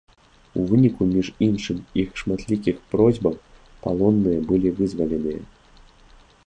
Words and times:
У 0.59 0.61
выніку 0.69 1.01
між 1.09 1.27
іншым 1.47 1.77
іх 2.05 2.09
шматлікіх 2.21 2.75
просьбаў, 2.95 3.35
палонныя 3.85 4.39
былі 4.53 4.69
вызваленыя. 4.83 5.41